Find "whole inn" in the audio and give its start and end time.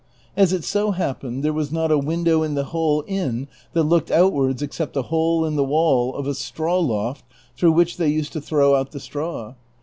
2.73-3.47